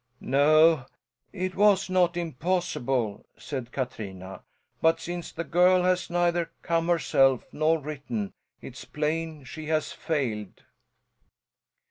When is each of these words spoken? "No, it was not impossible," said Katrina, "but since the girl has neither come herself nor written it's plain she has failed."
"No, 0.19 0.87
it 1.31 1.53
was 1.53 1.87
not 1.87 2.17
impossible," 2.17 3.23
said 3.37 3.71
Katrina, 3.71 4.41
"but 4.81 4.99
since 4.99 5.31
the 5.31 5.43
girl 5.43 5.83
has 5.83 6.09
neither 6.09 6.49
come 6.63 6.87
herself 6.87 7.45
nor 7.51 7.77
written 7.79 8.33
it's 8.63 8.83
plain 8.83 9.43
she 9.43 9.67
has 9.67 9.91
failed." 9.91 10.63